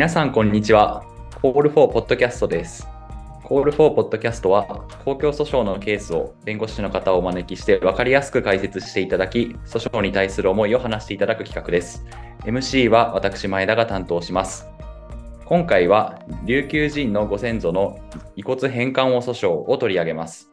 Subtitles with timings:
[0.00, 1.04] 皆さん、こんにちは。
[1.42, 2.88] コールフォーポッドキャストです。
[3.44, 4.64] コールフォーポッドキャストは、
[5.04, 12.06] 公共訴訟のケースを弁護士の方をお招きして分かりやすく解説していただき、訴訟に対する思いを話していただく企画です。
[12.46, 14.70] MC は私、前田が担当します。
[15.44, 17.98] 今回は、琉球人のご先祖の
[18.36, 20.50] 遺骨返還を訴訟を取り上げます。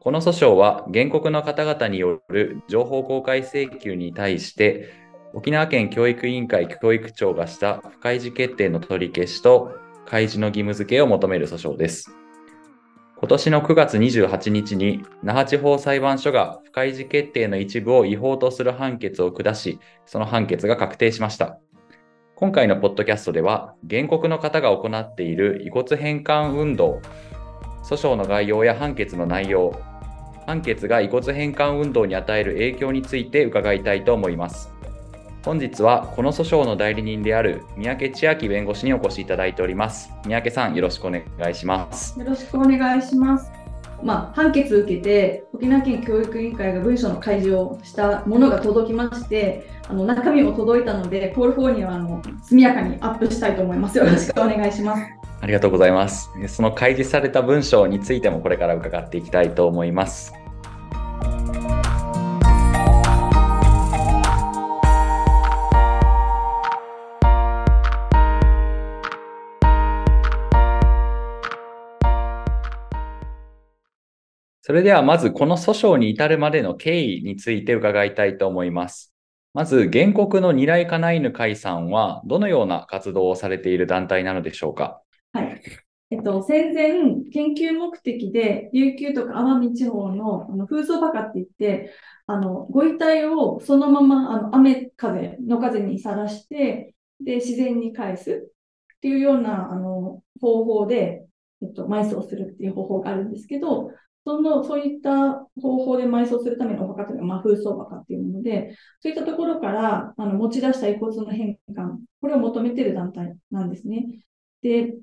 [0.00, 5.01] この訴訟は、原告の方々による情報公開請求に対して、
[5.34, 9.72] 沖縄県教育委員会教育長がした不開示決定の取り消しと
[10.04, 12.10] 開示の義務付けを求める訴訟です。
[13.16, 21.58] 今年の9月28日に那覇地方裁判所が不開示決定の一部を違法とする判決を下し、その判決が確定しました。
[22.34, 27.00] 今回のポッドキャストでは、原告の方が行っている遺骨返還運動、
[27.84, 29.80] 訴訟の概要や判決の内容、
[30.48, 34.81] 判決が遺骨返還運動に与える影響について伺いたいと思います。
[35.44, 40.12] 本日はこの訴訟の代理人である三宅千秋弁護士にお越しいただいております。
[40.24, 42.16] 三宅さん、よろしくお願いします。
[42.18, 43.50] よろしくお願いします。
[44.04, 53.98] まあ、判決を受けて、沖縄県教育委員会が文書の開示をしたものが届きまして、あの中身も届いたので、コール4にはあの速やかにアップしたいと思います。
[53.98, 55.02] よろしくお願いします。
[55.40, 56.30] ありがとうございます。
[56.46, 60.32] その開示された文章についてもこれから伺っていきたいと思います。
[74.72, 79.12] それではまずこの訴訟に至るまでの経緯について伺いたいと思います。
[79.52, 85.02] まず原告のニライカナイヌ会さんはどのような活動をされている団体なのでしょうか？
[85.34, 85.60] はい。
[86.08, 86.90] えっと、戦前、
[87.30, 91.92] 研究目的で、琉球とか奄美地方のあの風葬墓って言って、
[92.26, 98.50] あの、ご遺体をそのまま、あの、雨風、の風にさらして、で、自然に返す
[98.96, 101.26] っていうような、あの、方法で、
[101.60, 103.90] えっと、埋葬するっていう方法があるんですけど、
[104.24, 114.06] その、そういった方法で埋葬するためのお墓というのは、まあ、風葬墓っていうもので、そういったところから、あの、持ち出した遺骨の返還、これを求めている団体なんですね。
[114.62, 114.94] で、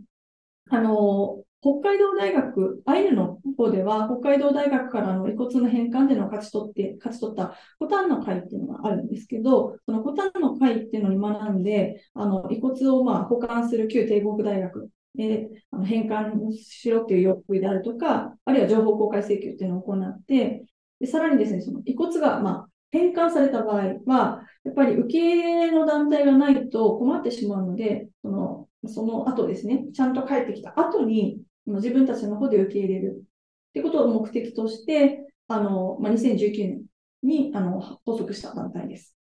[0.69, 20.65] あの、北海道大学、アイヌの方では、北海道大学からの遺骨の返還での勝ち取って、勝ち取ったコタンの会っていうのがあるんですけど、そのコタンの会っていうのに学んで、あの、遺骨をまあ保管する旧帝国大学で、あの返還しろっていう要求であるとか、あるいは情報公開請求っていうのを行って、
[20.99, 33.23] でさらにですね、その遺骨がまあ返還された場合は、やっぱり受け入れの団体がないと困ってしまうので、そのその後ですね、ちゃんと帰ってきた後に、自分たちの方で受け入れる
[33.69, 36.81] ってことを目的として、あの、まあ、2019年
[37.21, 39.15] にあの発足した団体です。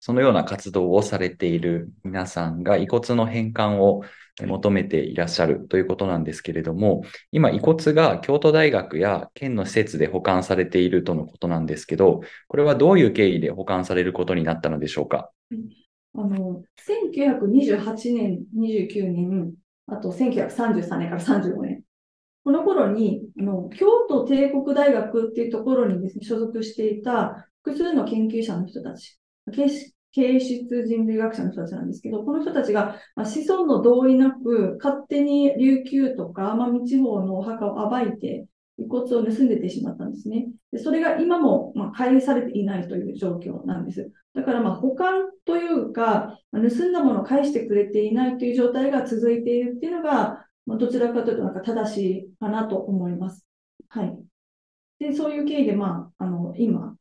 [0.00, 4.02] そのような活動をされている皆さんが遺骨の返還を
[4.40, 15.30] 求めていらっしゃるということなんですけれども、今遺骨が京都大学や県の施設で保管されているとのことなんですけど、これはどういう経緯で保管されることになったのでしょうか？
[16.16, 19.54] あの、1928年、29年、
[19.86, 21.82] あと1933年から35年。
[22.44, 29.18] この頃に、あの、京都帝国大学っていうところにですね、所属していた複数の研究者の人たち、
[30.14, 38.46] 形質人類学者の人たちなんですけど、この人たちが、ま、子孫の同意なく、勝手に琉球とか奄美地方のお墓を暴いて、
[38.78, 40.48] 遺骨を盗んでてしまったんですね。
[40.72, 44.10] でそれが今も、まあ、返されていないという状況なんです。
[44.34, 53.44] だから、まあ、保管というか、ま盗んだものを返してくれていないという状態が続いているっていうのが、まあ、どちらかというとなんか正しいかなと思います。
[53.88, 54.18] はい。
[54.98, 56.96] で、そういう経緯で、まあ、あの、今、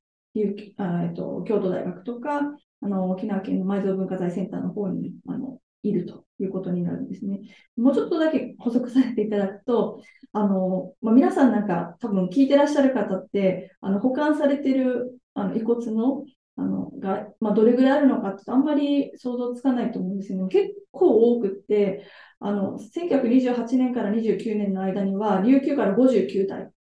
[0.78, 2.41] あえっと、京都大学とか、
[2.83, 7.41] あの、沖縄県の埋蔵文化財センターの方に、あの、いるということになるんですね。
[7.77, 10.01] もうちょっとだけ補足させていただくと、
[10.31, 16.25] あの、まあ、皆さんなんか多分聞いてらっしゃる方って、あの、保管されてるあの遺骨の、
[16.55, 22.05] あの、が、まあ、どれぐらいあるのかってあんまり想像つかないと思うんですけど、結構多くって、
[22.40, 26.72] あの、1928年から29年の間には、琉球から59体。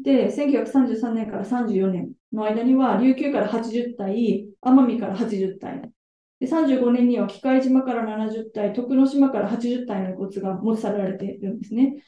[0.00, 5.90] で、1933年から34年の間には、琉球から80体、奄美から80体。
[6.40, 12.02] で、35年には、機械島から70体、徳之島から80体の遺骨が持ち去られているんですね。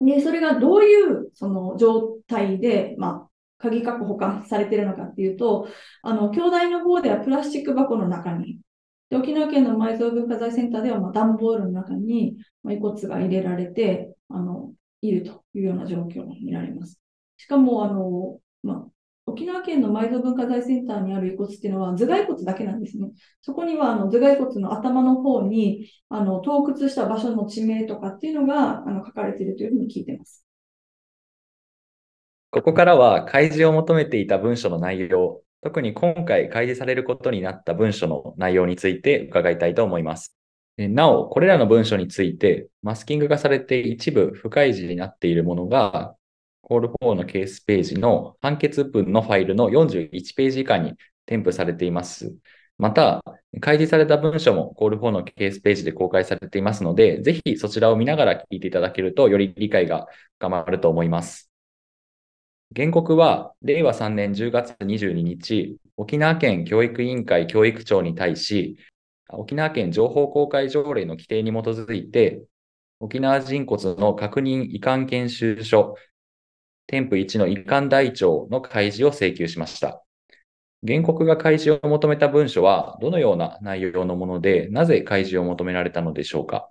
[0.00, 3.28] で、それがどういう、その状態で、まあ、
[3.58, 5.68] 鍵括弧保管されているのかっていうと、
[6.02, 8.58] あの、兄弟の方ではプラスチック箱の中に、
[9.12, 12.36] 沖縄県の埋蔵文化財センターでは、まあ、段ボールの中に、
[12.68, 17.00] 遺骨が入れられて、あの、いるというような状況になります。
[17.36, 18.86] しかも、あの、まあ、
[19.26, 23.10] 沖縄県の埋蔵文化財センターにある遺骨っていうのは頭蓋骨だけなんですね。
[23.40, 30.44] そこにはあの頭蓋骨の頭の方にあの洞窟した場所の地名とかっていうのがあの書かれているというふうに聞いてます。
[32.50, 40.36] ここからは開示を求めていた文書の内容、特に今回開示されることになった文書の内容について伺いたいと思います。
[40.76, 46.14] なお、これらの文書について、マスキング化されて一部不開示になっているものが、
[46.62, 50.94] コール4のケースページの判決文のファイルの41ページ以下に
[51.26, 52.34] 添付されています。
[52.78, 53.22] また、
[53.60, 60.06] 開示された文書もコール4のケースページで公開されていますので、ぜひそちらを見ながら聞いていただけると、より理解が
[60.38, 61.50] 深まると思います。
[62.74, 68.78] 原告は、令和3年10月22日、沖縄県教育委員会教育長に対し、
[69.28, 72.42] 沖縄県情報公開条例の規定に基づいて、
[73.00, 75.96] 沖縄人骨の確認遺憾研修書、
[76.86, 80.04] 添付1の遺憾台帳の開示を請求しました。
[80.86, 86.68] 原告が開示を求めた文書は、どのような内容のもので、なぜ開示を求められたのでしょうか？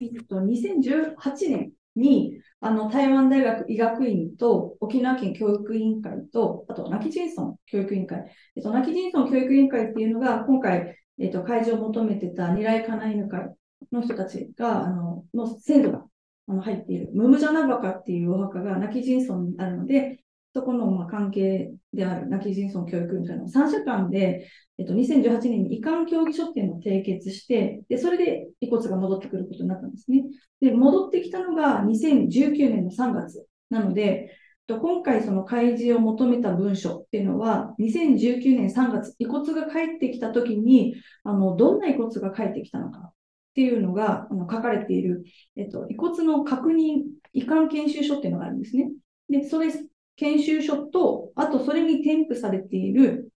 [0.00, 1.14] えっと、2018
[1.50, 8.24] 年に、あの、台湾大学医学院と沖縄県教育委員会と、あと、ナキジンソン教育委員会。
[8.56, 13.54] えっと、ナキジンソン教育委員会っていうのが、今回、えっ、と、開示を求めてた二来家内犬会
[13.92, 16.04] の人たちが、あの、の先祖が
[16.46, 20.20] あの入っている、ムムジャナバカっていうお墓が泣き人村にあるので、
[20.54, 24.48] そこのまあ関係である泣き人村教育委員会の3社間で、
[24.78, 30.24] えっと、2018年に遺憾協議書っていうのを締結して、で、それで遺骨が戻ってくることになったんですね。
[30.60, 34.30] で、戻ってきたのが2019年の3月なので、
[34.66, 43.12] 今回その開示を求めた文書っていうのは、2019年3月、遺骨が帰ってきたときに、あの、どんな遺骨が帰ってきたのか
[43.54, 45.22] っていうのがあの書かれている、
[45.54, 48.90] えっと、遺骨の確認、遺憾研修書っていうのがあるんですね。
[49.30, 49.72] で、それ、
[50.16, 53.30] 研修書と、あとそれに添付されている、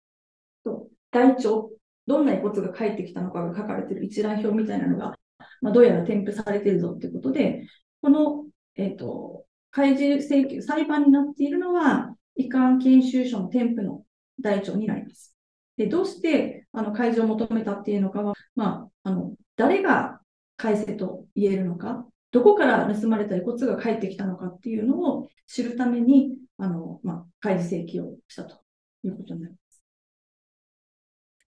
[0.62, 1.72] と台帳、
[2.06, 5.16] どんな遺骨が帰ってきたのかが書かれている一覧表みたいなのが、
[5.60, 7.66] まあ、どうやら添付されているぞってことで、
[8.00, 8.44] この、
[8.76, 14.04] えっと、開示請求、裁判になっているのは、遺憾研修書の添付の
[14.40, 15.34] 台帳になります。
[15.76, 20.20] で、どうしてあの開示を求めたっていうのかは、まあ、あの、誰が
[20.56, 28.56] 改正と言えるのか、どこから盗まれた遺骨が返ってきたのかっていうのを知るために、あの、まあ、開示請求をしたと
[29.04, 29.82] いうことになります。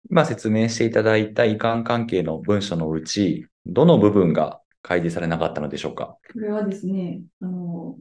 [0.10, 6.18] 今説明していただいた遺憾関係の文書のうち、どの部分が開示されなかったのでしょうか？
[6.32, 7.98] これはですね、あの、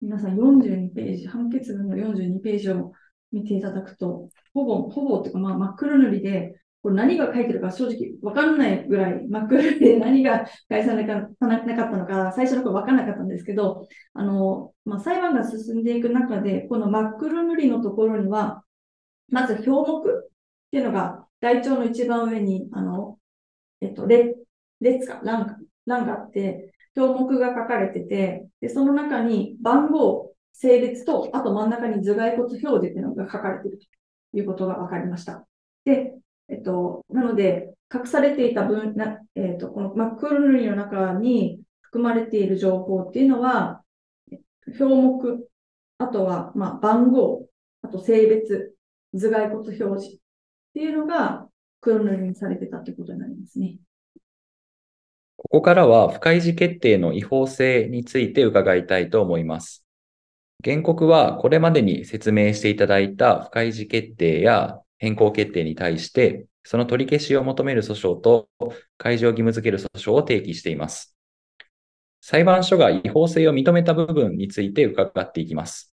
[0.00, 2.92] 皆さん42ページ、判決文の42ページを
[3.32, 18.62] 見ていただくと、ほぼ、ほぼっていうか、まあ、真っ黒塗りで、これ何が書いてるか正直わかんないぐらい真っ黒で何が返さなかったのか、最初の頃わかんなかったんですけど、あの、まあ、裁判が進んでいく中で、この真っ黒塗りのところには、
[19.30, 20.30] まず表目っ
[20.70, 23.18] ていうのが台帳の一番上に、あの、
[23.80, 24.36] えっと、列、
[24.80, 33.86] 列か、欄欄があって、表目が書かれてて、で、その中に番号、性別と、あと真ん中に頭蓋骨表示っていうのが書かれていると
[34.38, 35.44] いうことが分かりました。
[35.84, 36.14] で、
[36.48, 43.82] えっと、なので、隠されていた分、なえっと、このマックルルリの中に含まれている情報っていうのは、
[44.66, 45.46] 表目、
[45.98, 47.46] あとは、まあ、番号、
[47.82, 48.74] あと性別、
[49.12, 50.20] 頭蓋骨表示っ
[50.74, 51.48] ていうのが
[51.80, 53.76] 黒塗りにされてたということになりますね。
[55.36, 59.84] ここからは不開示決定の違法性について伺いたいと思います。
[60.64, 68.48] 原告はこれまでに説明していただいた不開示決定や変更決定に対して、その取り消しを求める訴訟と
[68.98, 71.16] 開示を義務付ける訴訟を提起しています。
[72.20, 75.92] 裁判所が違法性を認めた部分について伺っていきます。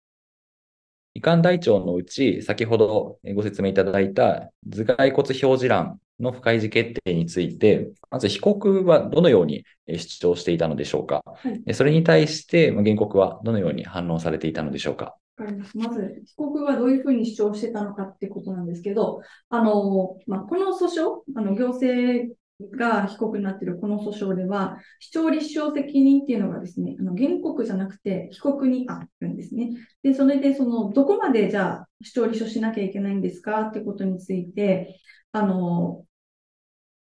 [1.14, 11.22] 遺憾台帳のうち、先ほどご説明いただいた頭蓋骨表示欄の不開示決定について、まず被告はどのように主張していたのでしょうか。
[11.24, 11.36] は
[11.68, 15.16] い、それに対して原告はどのように反応されていたのでしょうか。
[15.38, 15.78] わかります。
[15.78, 22.36] まず、被告がどういうふうに主張してたのかってことなんですけど、あの、まあ、この訴訟、あの、行政
[22.72, 29.72] が被告になっているこの訴訟では、主張立証責任っていうのがですね、あの原告じゃなくて被告にあるんですね。
[30.04, 35.00] で、それで、その、どこまでじゃあ主張立証しなきゃいけないんですかってことについて、
[35.32, 36.06] あの、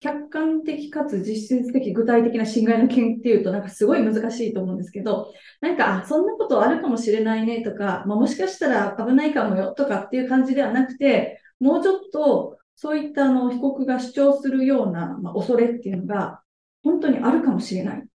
[0.02, 5.32] 客観的かつ実質的具体的な侵害の件っていうとなんかすごい難しいと思うんですけど、
[5.62, 16.42] なんか、あ、そんなことあるかもしれないねとか、まあ、もしかしたら危ないかもよとかっていう感じではなくて、もうちょっとそういったあの被告が主張するような、まあ、恐れっていうのが
[16.84, 18.08] 本当にあるかもしれない。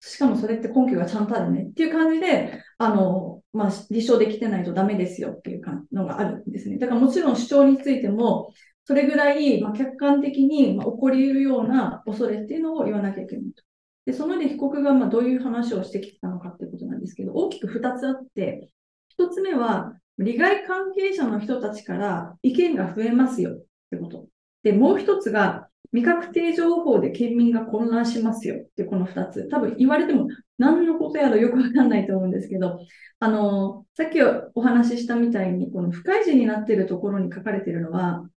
[0.00, 5.62] しかもそれって根拠がちゃんとあるねっていう感じで、あの、まあ、立証できてないとダメですよっていう
[5.92, 6.78] のがあるんですね。
[6.78, 8.54] だからもちろん主張についても、
[8.86, 13.62] それぐらい、ま、客観的に、ま、起こり得るような恐れっていうのを言わなきゃいけないと。
[14.06, 18.70] で、その上で被告がまどういう話をしてきたのかってことなんですけど、大きく2つあって、
[19.08, 24.26] 1つ目は、利害関係者の人たちから意見が増えますよってこと。
[24.62, 29.48] で、もう1つが、未確定情報で県民が混乱しますよってこの2つ。
[29.48, 32.78] 多分言われても何のことやらよくわかんないと思うんですけど、
[33.18, 38.28] あの、さっきお話ししたみたいに、この不開示になっているところに書かれているのは、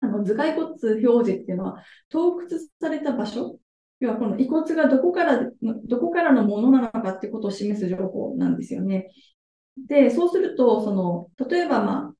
[0.00, 3.58] あの頭蓋骨表示っていうのは、盗掘された場所、
[4.00, 9.10] 要はこの遺骨がどこから、どこからのものなのかっていうことを示す情報なんですよね。
[9.76, 12.14] で、そうすると、その、例えば、まあ、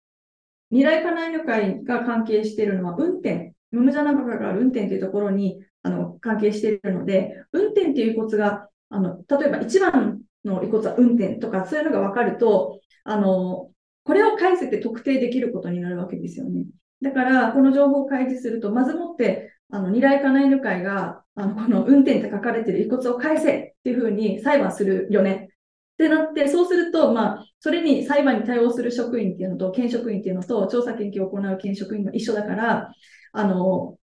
[0.70, 13.70] 未来家内旅会が関係しているのは運転、ムムジャナバカが運転というところにあの関係しているので、運転という遺骨が、あの例えば1番の遺骨は運転とか、そういうのが分かると、あの
[14.04, 16.64] これを返せて特定できることになるわけですよね。
[17.02, 25.49] だから、この情報を開示すると、まずもって、あの、二来家内旅会が、あの、この運転って書かれてる遺骨を返せっていうふうに裁判するよね。
[25.95, 32.93] ってなって、そうすると、まあ、それに裁判に対応する職員っていうのと、検職員っていうのと、調査研究を行う検職員が一緒だから、
[33.33, 33.99] あの、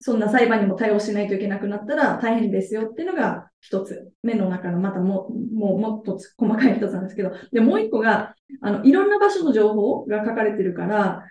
[0.00, 4.12] そんな裁判にも対応しないといけなくなったら大変ですよっていうのが一つ。
[4.22, 11.24] 目の中のまたももうもっと細かい一つなんですけど、で、もう一個が、あの、いろんな場所の情報が書かれてるから、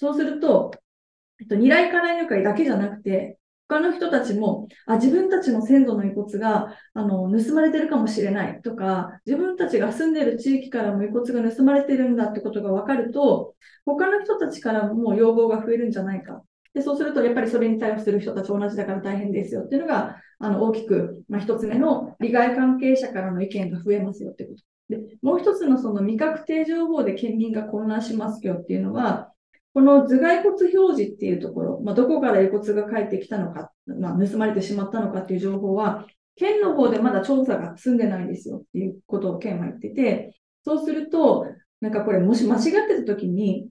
[0.00, 0.70] そうすると、
[1.40, 3.38] えっと、二来家内旅会だけじゃなくて、
[3.68, 13.54] 他の人たちも、あ、自分たちの先祖の遺骨が、あの、盗まれてるかもしれないとか、自分たちが住んでる地域からも遺骨が盗まれてるんだってことが分かると、
[13.84, 16.42] 他の人たちからも要望が増えるんじゃないか。
[16.72, 24.62] で、そうすると、やっぱりそれに対応する人たち同じだから大変ですよっていうのが、あの、大きく、まあ、一つ目の利害関係者からの意見が増えますよってこと。
[24.88, 29.30] で、もう一つのその未確定情報で県民が混乱しますよっていうのは、
[29.72, 40.34] この頭蓋骨表示っていうところ、まあ、どこから遺骨が帰ってきたのか、まあ、盗まれてしまったのかっていう情報は、県の方でまだ調査が済んでないんですよっていうことを県は言ってて、
[40.64, 41.46] そうすると、
[41.80, 43.68] なんかこれもし間違ってた時に、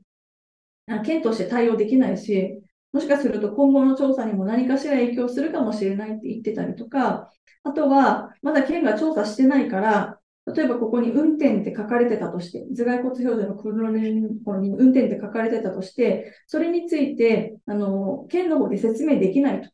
[1.05, 7.31] 県として対応できないし、もしかすると今後の調査にも何かしら影響するかもしれないって言ってたりとか、
[7.63, 19.69] あとは、まだ県が調査してないから、例えばここに運転って書かれてたとして、頭蓋骨表示の黒のところに運転って書かれてたとして、それについて、あの、県の方で説明できないと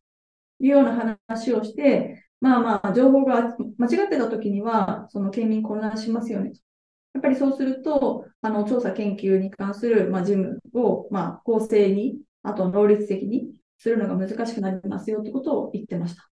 [0.59, 0.95] いうような
[1.27, 6.59] 話をして、まあまあ、情報が間違ってた時には、その県民混乱しますよねと。
[7.13, 16.29] やっぱりそうすると、あの、調査研究に関する、まあ、事務を、まあ、公正に、あと能率的にするのが難しくなりますよってことを言ってました。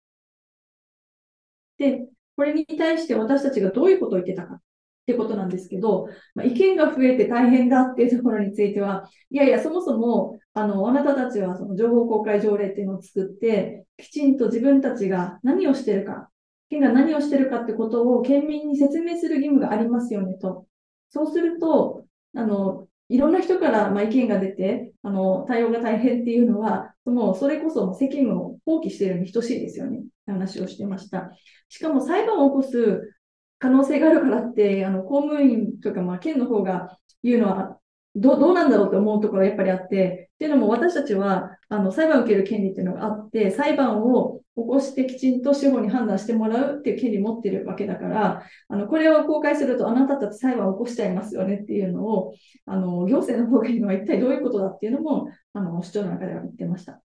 [1.79, 4.61] で、これに対して私たちがどういうことを言ってたかっ
[5.07, 16.31] てことなんですけど、まあ、意見が増えて大変だっていうところについては、いやいや、そもそも、あの、あなたたちはその情報公開条例っていうのを作って、きちんと自分たちが何をしてるか、
[16.69, 20.67] 県が何をしてるかってことを県民に説明する義務がありますよねと。
[21.09, 22.07] そうすると、
[22.37, 30.03] あの、いろんな人からま意見が出て、あの、対応が大変っていうのは、もうそれこそ責務を放棄しているに等しいですよね。
[30.27, 31.31] 話をしてました。
[31.69, 33.15] しかも裁判を起こす
[33.59, 37.81] 可能性があるからって、あの、公務員とか、まあ、県の方が言うのは
[38.17, 52.35] どどうなんだろうと思うところがやっぱりあって、っていうのも私たちはあの裁判を受ける権利っていうのがあって、裁判を起こしてきちんと司法に判断してもらうっていう権利を持ってるわけだから、あのこれを公開するとあなたたち裁判を起こしちゃいますよねっていうのを、
[52.67, 57.01] あの行政の方が言うのは一体どういうことだっていうのもあの主張の中では言ってました。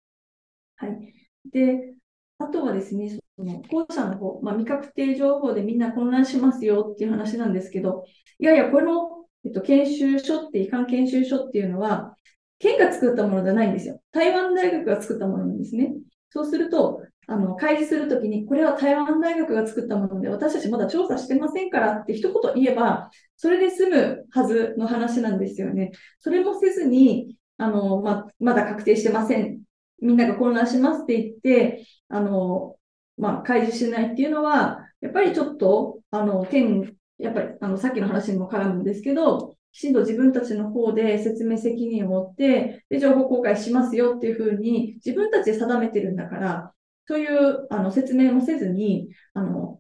[0.77, 1.13] はい。
[1.51, 1.93] で、
[2.37, 8.05] あとはですね、その後者の方、まあ、未確定情報でみんな混乱しますよっていう話なんですけど、
[8.39, 12.17] いやいや、このえっと、研修書って、移管研修書っていうのは、
[12.57, 14.01] 県が作ったものじゃないんですよ。
[14.11, 15.93] 台湾大学が作ったものなんですね。
[16.31, 25.91] そうすると、あの、開示するときに、これは台湾大学が作ったもので、私たちまだ調査してませんからって一言言えば、それで済むはずの話なんですよね。
[26.19, 29.61] それもせずに、あの、ま、まだ確定してません。
[30.01, 32.75] みんなが混乱しますって言って、あの、
[33.17, 46.73] まあ、開示しないっていうのは、やっぱりちょっと、あの、県やっぱりあのさっきの話にも絡むんですけど、きちんと自分たちの方で説明責任を持って、で、情報公開しますよっていうふうに自分たちで定めてるんだから、
[47.07, 49.79] そういうあの説明もせずに、あの、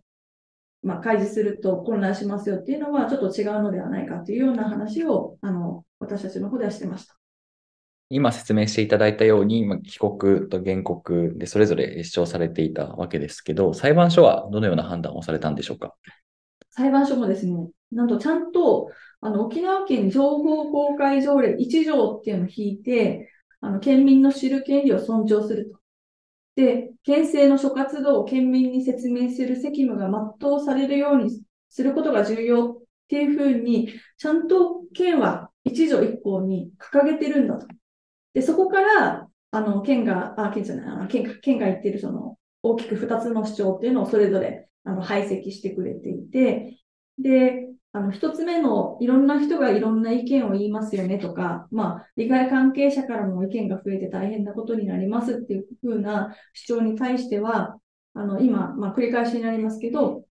[0.83, 7.17] まあ、開示すると混乱しますよっていうのはちょっと違うのではないかというような話を、あの、私たちの方ではしてました。
[8.09, 15.95] 今説明していただいたように、被告と原告でそれぞれ主張されていたわけですけど、裁判所はどのような判断をされたんでしょうか？
[16.69, 17.53] 裁判所もですね、
[17.91, 18.91] なんとちゃんと、
[19.21, 25.79] あの、沖縄県情報公開条例1条っていうのを引いて、あの、県民の知る権利を尊重すると。
[26.55, 30.09] で、県政の諸活動を県民に説明する責務が
[30.39, 32.77] 全うされるようにすることが重要っ
[33.09, 37.67] ていうふうに、ちゃんと県は一条一項に掲げてるんだと。
[38.33, 46.79] で、そこから、あの、県が、あ、県じゃない、県県が言ってるその、大きく2つの主張っていうのをそれぞれ、あの、排斥してくれていて、
[47.17, 57.77] で、あの、一つ目の、いろんな人がいろんな意見を言いますよねとか、まあ、利害関係者からの意見が増えて大変なことになりますっていうふうな主張に対しては、
[58.13, 60.25] あの、今、まあ、繰り返しになりますけど、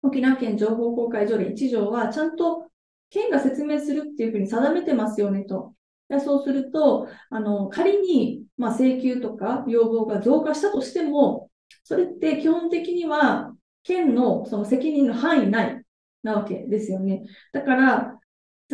[0.00, 2.70] 沖縄県情報公開条例1条は、ちゃんと
[3.10, 5.74] 県が説明するっていうふうに定めてますよねと。
[6.18, 11.50] そうすると、あの、仮に、まあ、請求とか要望が増加したとしても、
[11.84, 15.82] それって基本的には、県のその責任の範囲内
[16.22, 17.24] なわけですよね。
[17.52, 18.20] だから、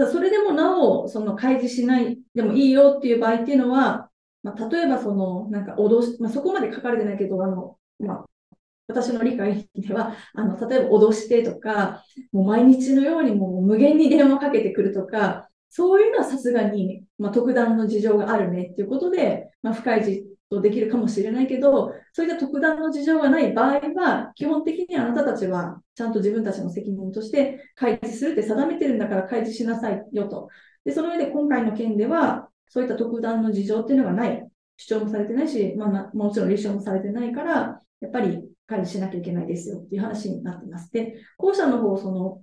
[0.06, 4.10] それでもなお、その開示しないでもいいよっていう場合っていうのは、
[4.42, 8.24] まあ、例えばその、なんか脅し、まあ、そこまで書かれてないけど、あの、まあ、
[8.86, 30.48] 私の理解では、あの、例えば脅してとか、もう毎日のようにもう無限に電話かけてくるとか、そういうのはさすがに、まあ、特段の事情があるねっていうことで、まあ、不開示とできるかもしれないけど、そういった特段の事情がない場合は、基本的にあなたたちはちゃんと自分たちの責任として開示するって定めてるんだから開示しなさいよと。
[30.84, 34.48] で、その上で今回の件では、そういった特段の事情っていうのがない。
[34.78, 40.92] 主張もされてないし、まあ、もちろん立証もされてないから、やっぱり管理しなきゃいけないですよっていう話になってます。
[40.92, 42.42] で、後者の方、その、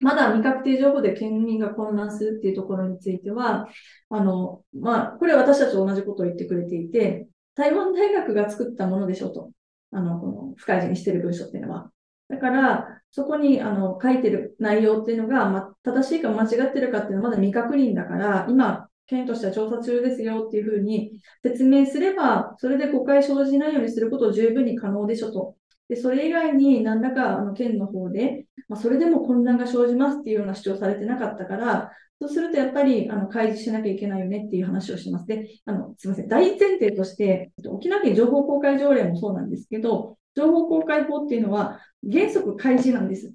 [0.00, 3.68] まだ未確定情報で県民が混乱するっていうところについては、
[4.08, 9.50] あの、まあ、これ私たちと同じことを言ってくれていて、台湾大学が作ったものでしょうと。
[9.92, 11.90] あの、この不開示にしてる文章っていうのは。
[12.28, 25.56] だから、そこにあの書いてる内容っていうのが、ま、正しいか間違ってるかっていうのはまだ未確認だから、今、県としては調査中ですよっていうふうに説明すれば、それで誤解生じないようにすることを十分に可能でしょと。
[25.90, 35.26] で、それ以外に何らかあの県の方で、まあ、それでも混乱が生じますっていうような主張されてなかったから、そうするとやっぱりあの開示しなきゃいけないよねっていう話をします。
[35.26, 43.34] で、あのすみません、大前提として、沖縄県情報公開条例もそうなんですけど、情報公開法っていうのは原則開示なんです。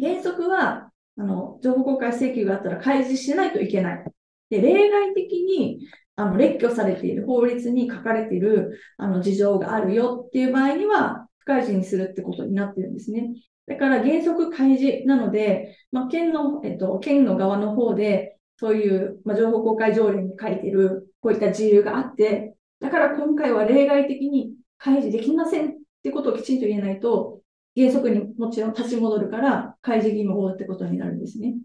[0.00, 4.04] 原則は、あの情報公開請求があったら開示しないといけない。
[4.48, 13.34] で、例外的に、あの、列挙されている法律に書かれている、あの、事情があるよっていう場合には、不開示にするってことになってるんですね。
[13.66, 27.40] だから原則開示なので、まあ、県の、えっと、県の側の方で、そういう、まあ、情報公開条例に書いてる、こういった自由があって、だから今回は例外的に開示できませんってことをきちんと言えないと、
[27.76, 31.56] 原則にもちろん立ち戻るから、開示義務法ってことになるんですね。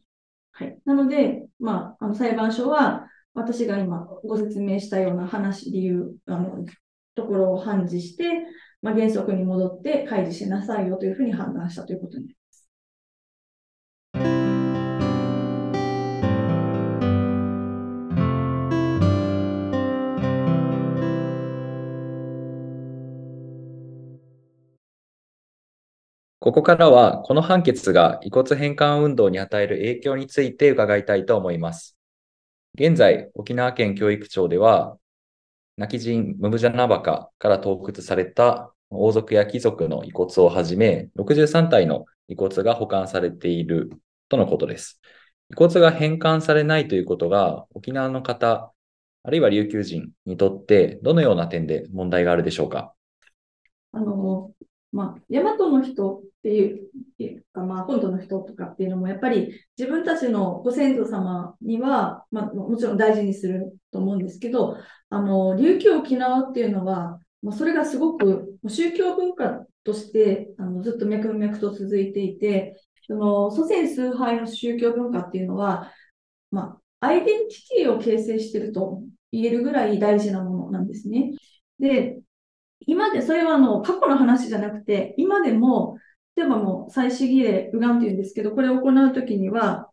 [0.51, 0.77] はい。
[0.85, 6.65] なので、まあ、あの裁判所は、私が今ご説明したような話、理由、あの、
[7.15, 8.25] ところを判事して、
[8.81, 12.69] まあ、原則に戻って開示しなさいよというふうに判断したということになります。
[26.39, 31.97] ここからは、この判決が遺骨返還運動に与える影響について伺いたいと思います。
[32.75, 34.97] 現在、沖縄県教育庁では、
[35.79, 43.89] 泣き人ムブジャナバカから盗掘された王族や貴族の遺骨をはじめ、63体の遺骨が保管されている
[44.27, 44.99] とのことです。
[45.49, 48.73] 遺骨が返還されないということが、沖縄の方、
[49.23, 52.93] あるいは琉球人にとって、どのような点で問題があるでしょうか？
[53.93, 54.51] あの、
[54.91, 64.75] まあ、大和の人っていうか、まあ、本土の人とかっていうのも、やっぱり自分たちのご先祖様には、まあ、もちろん大事にすると思うんですけど、
[65.09, 75.91] あの、琉球沖縄っていうのは、まあ、それがすごく宗教文化としてあのずっと脈々と続いていて、その祖先崇拝の宗教文化っていうのは、
[76.51, 81.31] まあ、アイデンティティを形成してると言えるぐらい大事なものなんですね。
[81.79, 82.19] で、
[82.85, 85.97] 今で、それはあの、過去の話じゃなくて、今でも、
[86.35, 89.88] 例えばもう、祭祀儀礼、ウガンって言うんですけど、これを行うときには、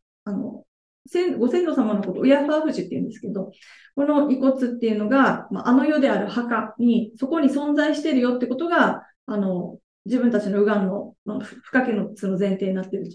[1.39, 3.53] ご先祖様のこと、親ファーフジって言うんですけど、
[3.95, 13.09] この遺骨っていうのが、まあ、あの世である墓に、そこに存在してるよってことが、あの、自分たちのウガンの不可欠のの前提になってる。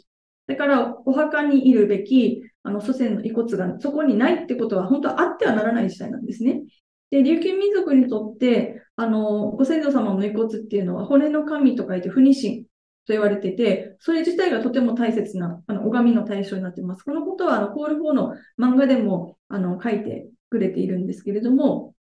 [0.48, 6.64] だから、お墓にいるべき、あの、祖先の遺骨がそこにないってことは、本当はあってはならない事態なんですね。
[7.10, 12.66] で、琉球民族にとって、あの、ご先祖様の遺骨っていうのは、骨の神と書いて、不妊神
[13.12, 17.04] と言われてて、それ自体がとても大切な、あの、拝みの対象になってます。
[17.04, 21.94] このことは、あの、コール4の漫画でも、あの、書いてくれているんですけれども、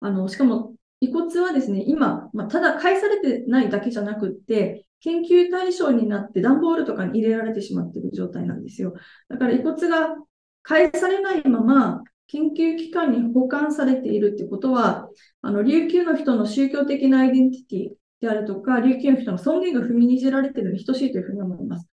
[0.00, 8.94] あの、しかも、遺骨はですね、今、まあ、ただ返されてないだけじゃなくって、研究対象になって段ボールとかに入れられてしまっている状態なんですよ。
[9.28, 10.14] だから遺骨が
[10.62, 15.08] 返されないまま、研究機関に保管されているってことは、
[15.42, 21.88] あの、琉球の人の宗教的なアイデンティティであるとか、琉球の人の尊厳が踏みにじられているに等しいというふうに思います。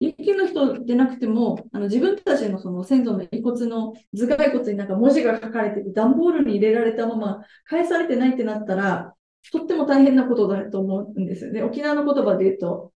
[0.00, 9.14] 琉球の人でなくても、あの自分たちのその先祖の遺骨の頭蓋骨になんか文字が書かれてて、段ボールに入れられたまま返されてないってなったら、
[9.52, 11.62] とっても大変なことだと思うんですよね。
[11.62, 12.92] 沖縄の言葉で言うと、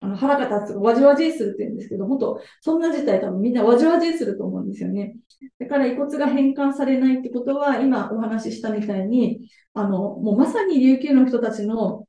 [0.00, 5.16] あの腹が立つ、わじわじいするって言うんですけど、本当、そんな事態多分みんなわじわじいすると思うんですよね。
[5.58, 12.06] だから遺骨が返還されないってことは、今お話ししたみたいに、あの、もうまさに琉球の人たちの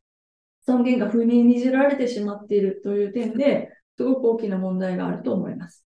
[0.66, 5.86] 尊厳が踏みにじられてしまっているという点で、すごく大きな問題があると思います。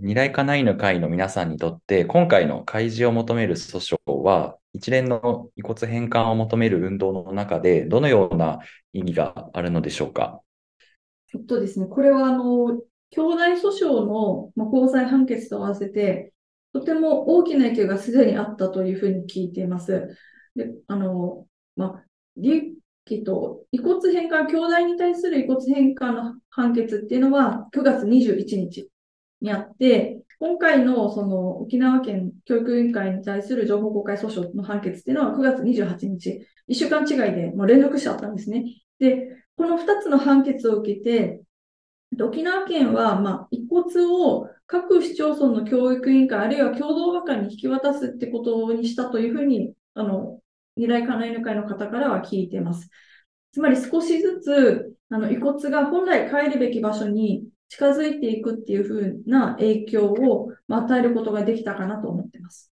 [0.00, 8.60] 二大家内の会の皆さんにとって、今回の開示を求める訴訟は、一連の遺骨返還を求める運動の中で、どのような
[8.94, 10.40] 意味があるのでしょうか？
[11.34, 16.32] えっとですね、これはあの兄弟訴訟の、ま高裁判決と合わせて、
[16.72, 20.16] とても大きな影響がすでにあったというふうに聞いています。
[20.56, 22.04] であのまあ、
[23.06, 28.88] 利益と遺骨返還、兄弟に対する遺骨返還の判決っていうのは9月21日
[29.40, 38.64] にあって、今回のその沖縄県教育委員会に対する情報公開訴訟の判決っていうのは9月28日、1週間違いでもう連続してあったんですね。
[38.98, 41.42] で、この2つの判決を受けて、
[42.20, 50.40] 沖縄県は、まあ、遺骨を各市町村の教育委員会、あるいは共同和解に引き渡すってことにしたというふうに、あの、
[50.76, 52.88] 未来家内の会の方からは聞いてます。
[53.52, 62.72] つまり少しずつ、あの、遺骨が本来帰るべき場所に近づいていくっていうふうな影響を与えることができたかなと思ってます。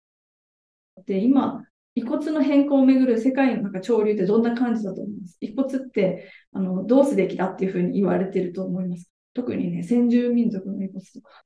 [1.06, 1.64] で、今、
[1.96, 5.36] 遺骨の変更をめぐる世界のなんか潮流ってどんな感じだと思います？
[5.40, 9.08] 遺骨ってあのどうすべきだっていうふうに言われてると思います。
[9.32, 11.44] 特にね、先住民族の遺骨とか、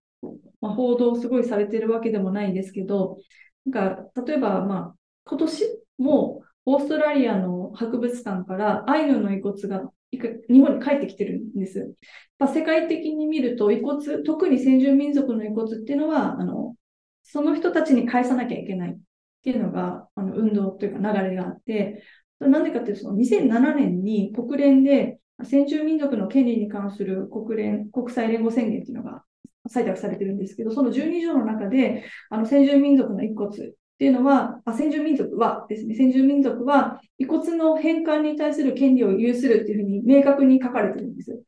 [0.62, 3.18] まあ、報道すごいされてるわけでもないですけど、
[3.66, 5.64] なんか例えば、まあ、今年
[5.98, 11.94] もうオーストラリアの博物館からアイヌの遺骨が日本に帰ってきてるんです。
[12.40, 16.76] 世界的に見ると遺骨、特に先住民族の遺骨っていうのは、あの
[17.22, 18.98] その人たちに返さなきゃいけないっ
[19.42, 22.02] ていうのが、あの運動というか流れがあって、
[22.40, 29.24] なんでかっていうと、その2007年に国連で先住民族の権利に関する国連、国際連合宣言っていうのが
[29.68, 41.42] 採択されてるんですけど、その12条の中で、あの先住民族の遺骨っていうのは、あ先住民族はですね、先住民族は遺骨の返還に対する権利を有するっていうふうに明確に書かれてるんです。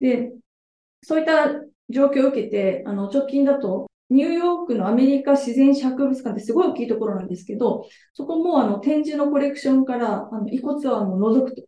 [0.00, 0.32] で、
[1.02, 1.48] そういった
[1.90, 11.62] 状況を受けて、あの直近だとニューヨークのアメリカ自然博物館ってすごい大きいところなんですけど、そこもあの展示のコレクションからあの遺骨はもう除くと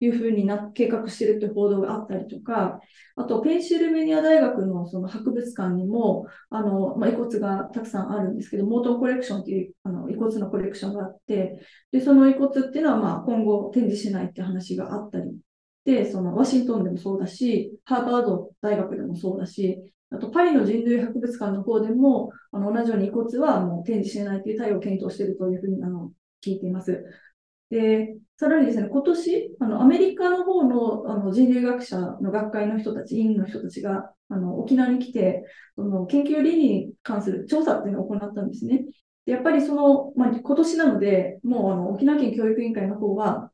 [0.00, 2.80] いうふうにな計画してるという報道があったりとか、
[3.16, 11.60] あとペンシルベニア大学のその博物館にもあの、まあ、遺骨がたくさんあるんですけど、モートンコレクションというあの遺骨のコレクションがあって、
[11.92, 15.36] でその遺骨っていうのはまあ今後展示しないって話があったり
[15.84, 26.10] で、そのワシントンでもそうだし、ハーバード大学でもそうだし、あと、パリの人類博物館の方でも、あの同じように遺骨はもう展示しないという対応を検討しているというふうにあの
[26.44, 27.04] 聞いています。
[27.70, 35.44] で、さらにですね、今年、あのアメリカの方のあの人類学者の学会の人たち、委員の人たちがあの沖縄に来て、
[35.76, 38.84] その研究倫理に関する調査っていうのを行ったんですね。
[39.26, 43.52] でやっぱりその、まあ、今年なので、もうあの沖縄県教育委員会の方は、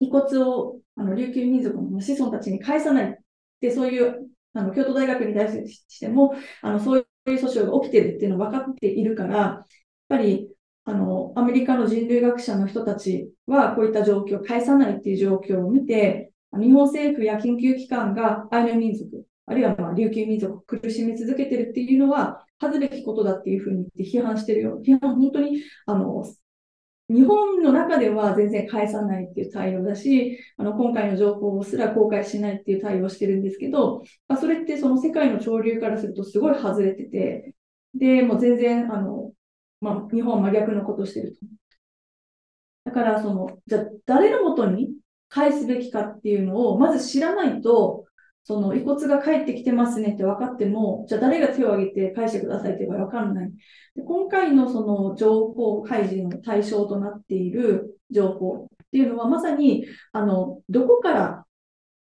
[0.00, 3.18] 遺骨をあの琉球民族の子孫たちに返さない
[3.60, 9.66] で、そういうあの京都大学に対しても、あのそういう訴訟が起きてるっていうのは分かっているから、やっ
[10.08, 10.48] ぱり
[10.90, 24.80] あのアメリカの人類学者の人たちはこういった状況を返さないっていう状況を見て、日本政府や研究機関がアイヌ民族、あるいはまあ琉球民族を苦しみ続けてるっていうのは、恥ずべきことだっていうふうに言って批判してるよ。
[24.84, 26.24] 批判、本当にあの
[27.08, 37.54] 日本の中では全然返さないっていう対応だし、あの今回の情報すら公開しないっていう対応をしてるんですけど、まあ、それってその世界の潮流からするとすごい外れてて、
[37.94, 39.32] で、もう全然、あの、
[39.80, 41.46] まあ、日本は真逆のことをしてると。
[42.84, 44.90] だから、その、じゃあ誰のもとに
[45.28, 48.04] 返すべきかっていうのをまず知らないと、
[48.44, 53.50] その遺骨が帰ってきてますねって分かっても、じゃあ誰が手を挙げて返してくださいって言えば分かんない。
[53.94, 61.46] で今回のその情報開示の対象となっている情報っていうのは、まさに、あの、どこから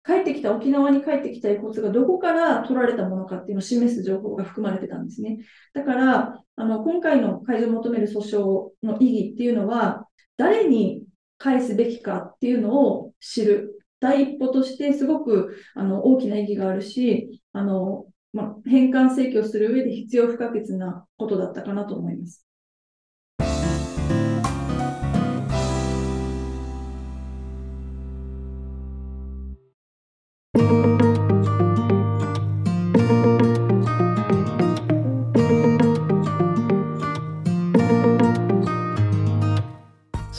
[0.05, 5.39] 帰ってきた、沖縄に帰ってきた遺骨がどこから取られたものかっていうのを示す情報が含まれてたんですね。
[5.73, 11.03] だから、あの今回の解除を求める訴訟の意義っていうのは、誰に
[11.37, 13.71] 返すべきかっていうのを知る。
[13.99, 22.45] 第一歩としてすごくあの大きな意義があるし、あのまあ、返還請求をする上で必要不可欠なことだったかなと思います。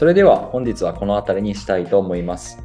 [0.06, 2.62] それでは本日はこの辺りにしたいと思います。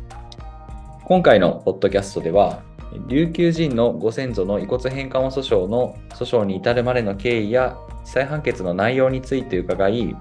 [1.06, 2.62] 今回のポッドキャストでは、
[3.08, 10.16] 琉球人のご先祖の遺骨返還訴訟の訴訟に至るまでの経緯や地裁判決の内容について伺い、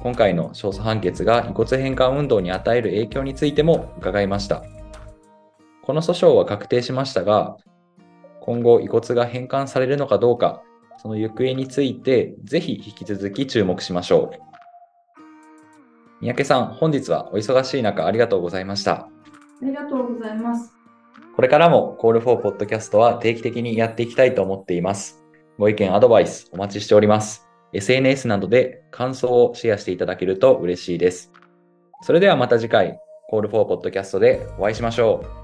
[0.00, 4.64] 今回の勝訴判決が遺骨返還運動に与える影響についても伺いました。
[5.82, 7.58] この訴訟は確定しましたが、
[8.40, 10.62] 今後遺骨が返還されるのかどうか、
[10.96, 14.53] その行方についてぜひ引き続き注目しましょう。
[16.24, 18.92] 三宅さん、本日はお忙しい中ありがとうございました。
[18.92, 19.08] あ
[19.60, 20.72] りがとうございます。
[21.36, 25.22] これからも Call for Podcast は定期的にやっていきたいと思っています。
[25.58, 27.46] ご意見、アドバイスお待ちしております。
[27.74, 31.30] SNS などで感想をシェアしていただけると嬉しいです。
[32.00, 32.98] それではまた次回、
[33.30, 35.43] Call for Podcast でお会いしましょう。